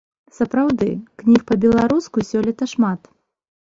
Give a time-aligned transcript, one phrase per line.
[0.37, 0.87] Сапраўды,
[1.21, 3.17] кніг па-беларуску сёлета шмат.